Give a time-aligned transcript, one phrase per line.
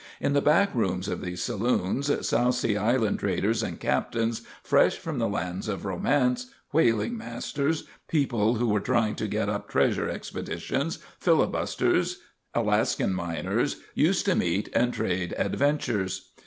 [0.19, 5.19] In the back rooms of these saloons South Sea Island traders and captains, fresh from
[5.19, 10.97] the lands of romance, whaling masters, people who were trying to get up treasure expeditions,
[11.19, 12.17] filibusters,
[12.55, 16.31] Alaskan miners, used to meet and trade adventures.